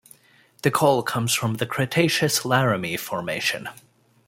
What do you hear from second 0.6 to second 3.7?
The coal comes from the Cretaceous Laramie Formation.